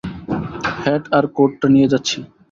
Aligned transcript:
Hat 0.83 1.03
আর 1.11 1.25
coat 1.35 1.51
টা 1.61 1.67
নিয়ে 1.73 1.91
যাচ্ছি। 1.93 2.17